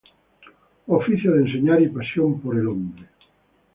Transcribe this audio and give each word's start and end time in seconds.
Oficio 0.87 1.31
de 1.33 1.41
enseñar 1.43 1.79
y 1.79 1.89
pasión 1.89 2.41
por 2.41 2.55
el 2.57 2.67
hombre. 2.67 3.05